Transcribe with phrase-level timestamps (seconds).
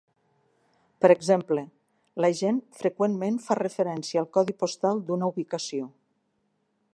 [1.03, 1.63] Per exemple,
[2.25, 5.91] la gent freqüentment fa referència al "codi postal" d'una ubicació.